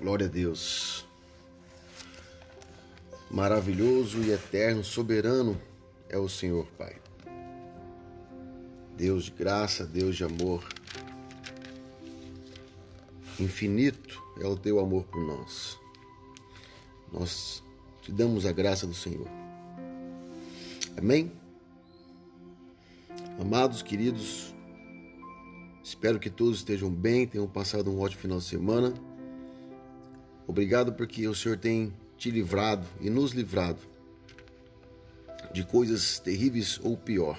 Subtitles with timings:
[0.00, 1.06] Glória a Deus.
[3.30, 5.60] Maravilhoso e eterno, soberano
[6.08, 6.96] é o Senhor, Pai.
[8.96, 10.64] Deus de graça, Deus de amor.
[13.40, 15.78] Infinito é o teu amor por nós.
[17.12, 17.62] Nós
[18.02, 19.28] te damos a graça do Senhor.
[20.96, 21.32] Amém?
[23.40, 24.54] Amados, queridos,
[25.82, 28.94] espero que todos estejam bem, tenham passado um ótimo final de semana.
[30.46, 33.80] Obrigado porque o Senhor tem te livrado e nos livrado
[35.52, 37.38] de coisas terríveis ou pior.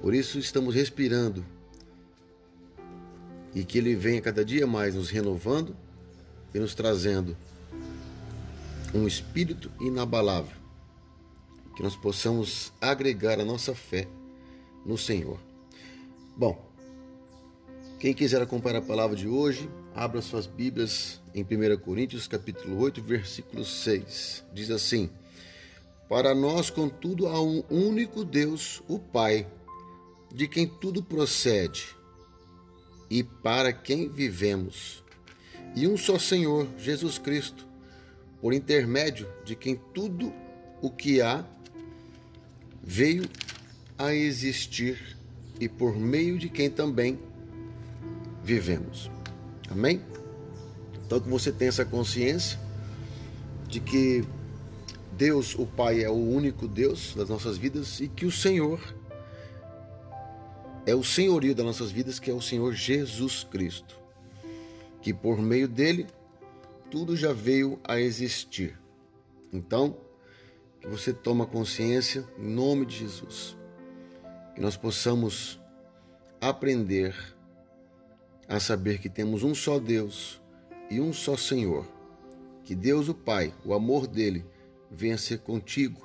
[0.00, 1.44] Por isso estamos respirando
[3.54, 5.76] e que Ele venha cada dia mais nos renovando
[6.54, 7.36] e nos trazendo
[8.94, 10.56] um espírito inabalável,
[11.76, 14.08] que nós possamos agregar a nossa fé
[14.86, 15.38] no Senhor.
[16.36, 16.67] Bom,
[17.98, 23.02] quem quiser acompanhar a palavra de hoje, abra suas Bíblias em 1 Coríntios capítulo 8,
[23.02, 24.44] versículo 6.
[24.54, 25.10] Diz assim:
[26.08, 29.48] Para nós, contudo, há um único Deus, o Pai,
[30.32, 31.88] de quem tudo procede
[33.10, 35.02] e para quem vivemos,
[35.74, 37.66] e um só Senhor, Jesus Cristo,
[38.40, 40.32] por intermédio de quem tudo
[40.80, 41.44] o que há
[42.80, 43.28] veio
[43.98, 45.18] a existir
[45.58, 47.18] e por meio de quem também
[48.48, 49.10] vivemos.
[49.70, 50.00] Amém?
[51.04, 52.58] Então que você tenha essa consciência
[53.66, 54.24] de que
[55.12, 58.80] Deus, o Pai, é o único Deus das nossas vidas e que o Senhor
[60.86, 63.98] é o senhorio das nossas vidas, que é o Senhor Jesus Cristo.
[65.02, 66.06] Que por meio dele
[66.90, 68.78] tudo já veio a existir.
[69.52, 69.94] Então,
[70.80, 73.54] que você toma consciência em nome de Jesus.
[74.54, 75.60] Que nós possamos
[76.40, 77.14] aprender
[78.48, 80.40] a saber que temos um só Deus
[80.90, 81.86] e um só Senhor.
[82.64, 84.44] Que Deus, o Pai, o amor dele,
[84.90, 86.00] venha ser contigo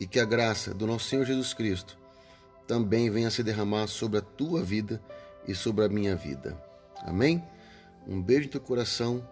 [0.00, 1.98] e que a graça do nosso Senhor Jesus Cristo
[2.66, 5.02] também venha se derramar sobre a tua vida
[5.46, 6.56] e sobre a minha vida.
[7.02, 7.44] Amém?
[8.06, 9.26] Um beijo no teu coração,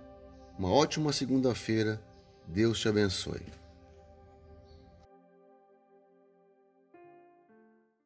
[0.58, 2.02] uma ótima segunda-feira.
[2.46, 3.57] Deus te abençoe.